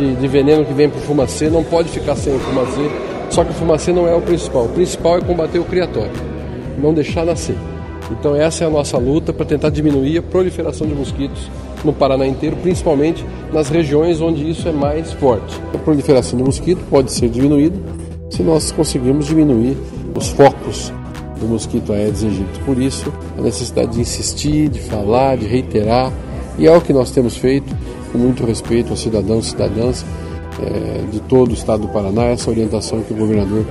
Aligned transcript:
de, 0.00 0.14
de 0.14 0.28
veneno 0.28 0.64
que 0.64 0.72
vem 0.72 0.88
para 0.88 0.98
o 0.98 1.02
fumacê, 1.02 1.50
não 1.50 1.62
pode 1.62 1.90
ficar 1.90 2.16
sem 2.16 2.34
o 2.34 2.38
fumacê, 2.38 2.90
só 3.28 3.44
que 3.44 3.50
o 3.50 3.54
fumacê 3.54 3.92
não 3.92 4.08
é 4.08 4.14
o 4.14 4.22
principal. 4.22 4.64
O 4.64 4.68
principal 4.68 5.18
é 5.18 5.20
combater 5.20 5.58
o 5.58 5.64
criatório, 5.64 6.12
não 6.78 6.94
deixar 6.94 7.24
nascer. 7.24 7.56
Então 8.10 8.34
essa 8.34 8.64
é 8.64 8.66
a 8.66 8.70
nossa 8.70 8.98
luta 8.98 9.32
para 9.32 9.46
tentar 9.46 9.70
diminuir 9.70 10.18
a 10.18 10.22
proliferação 10.22 10.86
de 10.86 10.94
mosquitos 10.94 11.48
no 11.84 11.92
Paraná 11.92 12.26
inteiro, 12.26 12.56
principalmente 12.56 13.24
nas 13.52 13.68
regiões 13.68 14.20
onde 14.20 14.48
isso 14.48 14.68
é 14.68 14.72
mais 14.72 15.12
forte. 15.12 15.60
A 15.74 15.78
proliferação 15.78 16.36
de 16.36 16.44
mosquito 16.44 16.80
pode 16.90 17.12
ser 17.12 17.28
diminuída 17.28 17.78
se 18.30 18.42
nós 18.42 18.72
conseguirmos 18.72 19.26
diminuir 19.26 19.76
os 20.16 20.28
focos 20.30 20.92
do 21.40 21.46
mosquito 21.46 21.92
Aedes 21.92 22.22
aegypti. 22.22 22.60
Por 22.60 22.80
isso, 22.80 23.12
a 23.38 23.40
necessidade 23.40 23.92
de 23.92 24.00
insistir, 24.00 24.68
de 24.68 24.80
falar, 24.80 25.36
de 25.36 25.46
reiterar, 25.46 26.12
e 26.58 26.66
é 26.66 26.76
o 26.76 26.80
que 26.80 26.92
nós 26.92 27.10
temos 27.10 27.36
feito 27.36 27.74
com 28.12 28.18
muito 28.18 28.44
respeito 28.44 28.90
aos 28.90 29.00
cidadãos 29.00 29.46
e 29.46 29.50
cidadãs 29.50 30.04
é, 30.60 31.10
de 31.10 31.20
todo 31.20 31.50
o 31.50 31.54
estado 31.54 31.82
do 31.82 31.88
Paraná, 31.88 32.24
essa 32.24 32.50
orientação 32.50 33.00
que 33.02 33.12
o 33.12 33.16
governador 33.16 33.64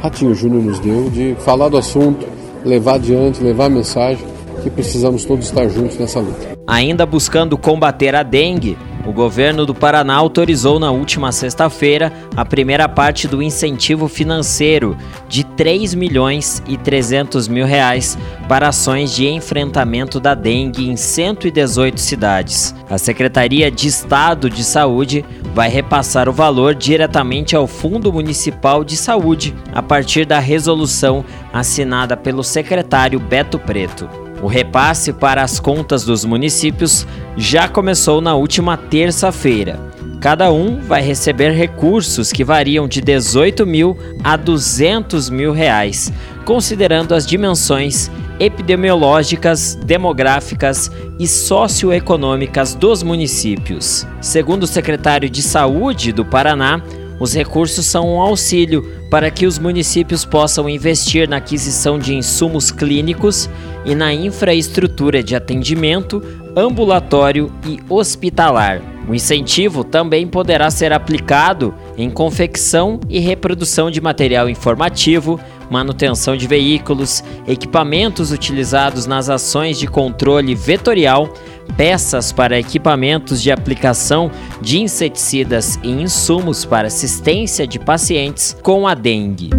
Ratinho 0.00 0.34
Júnior 0.34 0.62
nos 0.62 0.78
deu 0.78 1.10
de 1.10 1.34
falar 1.40 1.68
do 1.68 1.76
assunto, 1.76 2.26
levar 2.64 2.94
adiante, 2.94 3.42
levar 3.42 3.66
a 3.66 3.70
mensagem 3.70 4.24
que 4.62 4.70
precisamos 4.70 5.24
todos 5.24 5.46
estar 5.46 5.68
juntos 5.68 5.98
nessa 5.98 6.20
luta. 6.20 6.56
Ainda 6.66 7.06
buscando 7.06 7.56
combater 7.56 8.14
a 8.14 8.22
dengue, 8.22 8.76
o 9.06 9.12
governo 9.12 9.64
do 9.64 9.74
Paraná 9.74 10.14
autorizou 10.14 10.80
na 10.80 10.90
última 10.90 11.30
sexta-feira 11.30 12.12
a 12.36 12.44
primeira 12.44 12.88
parte 12.88 13.28
do 13.28 13.40
incentivo 13.40 14.08
financeiro 14.08 14.96
de 15.28 15.44
3 15.44 15.94
milhões 15.94 16.60
e 16.66 16.76
300 16.76 17.46
mil 17.46 17.64
reais 17.64 18.18
para 18.48 18.68
ações 18.68 19.14
de 19.14 19.28
enfrentamento 19.28 20.18
da 20.18 20.34
dengue 20.34 20.90
em 20.90 20.96
118 20.96 22.00
cidades. 22.00 22.74
A 22.90 22.98
Secretaria 22.98 23.70
de 23.70 23.86
Estado 23.86 24.50
de 24.50 24.64
Saúde 24.64 25.24
vai 25.54 25.68
repassar 25.68 26.28
o 26.28 26.32
valor 26.32 26.74
diretamente 26.74 27.54
ao 27.54 27.66
Fundo 27.66 28.12
Municipal 28.12 28.82
de 28.82 28.96
Saúde 28.96 29.54
a 29.72 29.82
partir 29.82 30.26
da 30.26 30.40
resolução 30.40 31.24
assinada 31.52 32.16
pelo 32.16 32.42
secretário 32.42 33.20
Beto 33.20 33.58
Preto. 33.58 34.25
O 34.42 34.46
repasse 34.46 35.12
para 35.12 35.42
as 35.42 35.58
contas 35.58 36.04
dos 36.04 36.24
municípios 36.24 37.06
já 37.36 37.68
começou 37.68 38.20
na 38.20 38.34
última 38.34 38.76
terça-feira. 38.76 39.80
Cada 40.20 40.50
um 40.50 40.80
vai 40.80 41.02
receber 41.02 41.52
recursos 41.52 42.32
que 42.32 42.42
variam 42.42 42.88
de 42.88 43.00
18 43.00 43.66
mil 43.66 43.96
a 44.24 44.36
200 44.36 45.30
mil 45.30 45.52
reais, 45.52 46.12
considerando 46.44 47.14
as 47.14 47.26
dimensões 47.26 48.10
epidemiológicas, 48.38 49.74
demográficas 49.74 50.90
e 51.18 51.26
socioeconômicas 51.26 52.74
dos 52.74 53.02
municípios. 53.02 54.06
Segundo 54.20 54.64
o 54.64 54.66
secretário 54.66 55.28
de 55.28 55.42
Saúde 55.42 56.12
do 56.12 56.24
Paraná, 56.24 56.82
os 57.18 57.34
recursos 57.34 57.86
são 57.86 58.14
um 58.14 58.20
auxílio 58.20 58.82
para 59.10 59.30
que 59.30 59.46
os 59.46 59.58
municípios 59.58 60.24
possam 60.24 60.68
investir 60.68 61.28
na 61.28 61.36
aquisição 61.36 61.98
de 61.98 62.14
insumos 62.14 62.70
clínicos 62.70 63.48
e 63.84 63.94
na 63.94 64.12
infraestrutura 64.12 65.22
de 65.22 65.34
atendimento 65.34 66.22
ambulatório 66.56 67.52
e 67.66 67.78
hospitalar. 67.88 68.80
O 69.08 69.14
incentivo 69.14 69.84
também 69.84 70.26
poderá 70.26 70.70
ser 70.70 70.92
aplicado 70.92 71.72
em 71.96 72.10
confecção 72.10 72.98
e 73.08 73.20
reprodução 73.20 73.90
de 73.90 74.00
material 74.00 74.48
informativo, 74.48 75.38
manutenção 75.70 76.36
de 76.36 76.46
veículos, 76.46 77.22
equipamentos 77.46 78.32
utilizados 78.32 79.06
nas 79.06 79.28
ações 79.28 79.78
de 79.78 79.86
controle 79.86 80.54
vetorial, 80.54 81.32
peças 81.76 82.32
para 82.32 82.58
equipamentos 82.58 83.42
de 83.42 83.50
aplicação 83.50 84.30
de 84.60 84.80
inseticidas 84.80 85.78
e 85.82 85.90
insumos 85.90 86.64
para 86.64 86.88
assistência 86.88 87.66
de 87.66 87.78
pacientes 87.78 88.56
com 88.62 88.86
a 88.86 88.94
dengue. 88.94 89.50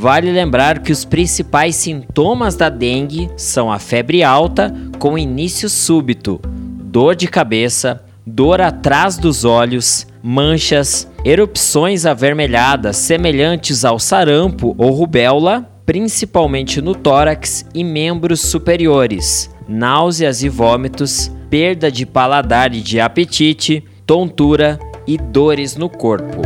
Vale 0.00 0.30
lembrar 0.30 0.78
que 0.78 0.92
os 0.92 1.04
principais 1.04 1.74
sintomas 1.74 2.54
da 2.54 2.68
dengue 2.68 3.28
são 3.36 3.70
a 3.70 3.80
febre 3.80 4.22
alta 4.22 4.72
com 4.98 5.18
início 5.18 5.68
súbito, 5.68 6.40
dor 6.44 7.16
de 7.16 7.26
cabeça, 7.26 8.04
dor 8.24 8.60
atrás 8.60 9.18
dos 9.18 9.44
olhos, 9.44 10.06
manchas, 10.22 11.10
erupções 11.24 12.06
avermelhadas 12.06 12.96
semelhantes 12.96 13.84
ao 13.84 13.98
sarampo 13.98 14.74
ou 14.78 14.90
rubéola, 14.90 15.68
principalmente 15.84 16.80
no 16.80 16.94
tórax 16.94 17.64
e 17.74 17.82
membros 17.82 18.40
superiores, 18.40 19.50
náuseas 19.68 20.42
e 20.42 20.48
vômitos, 20.48 21.30
perda 21.48 21.90
de 21.90 22.04
paladar 22.04 22.74
e 22.74 22.80
de 22.80 23.00
apetite, 23.00 23.82
tontura 24.06 24.78
e 25.06 25.16
dores 25.16 25.76
no 25.76 25.88
corpo. 25.88 26.42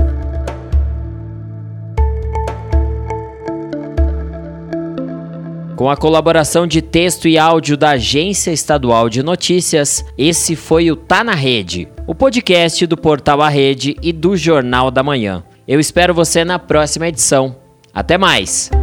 Com 5.82 5.90
a 5.90 5.96
colaboração 5.96 6.64
de 6.64 6.80
texto 6.80 7.26
e 7.26 7.36
áudio 7.36 7.76
da 7.76 7.90
Agência 7.90 8.52
Estadual 8.52 9.08
de 9.08 9.20
Notícias, 9.20 10.04
esse 10.16 10.54
foi 10.54 10.92
o 10.92 10.96
Tá 10.96 11.25
na 11.25 11.34
Rede, 11.34 11.88
o 12.12 12.14
podcast 12.14 12.87
do 12.87 12.94
Portal 12.94 13.41
A 13.41 13.49
Rede 13.49 13.97
e 14.03 14.12
do 14.12 14.37
Jornal 14.37 14.91
da 14.91 15.03
Manhã. 15.03 15.43
Eu 15.67 15.81
espero 15.81 16.12
você 16.12 16.44
na 16.44 16.59
próxima 16.59 17.09
edição. 17.09 17.56
Até 17.94 18.19
mais! 18.19 18.81